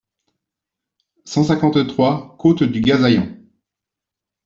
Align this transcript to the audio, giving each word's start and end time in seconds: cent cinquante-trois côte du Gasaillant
cent 1.25 1.43
cinquante-trois 1.43 2.35
côte 2.39 2.63
du 2.63 2.81
Gasaillant 2.81 3.37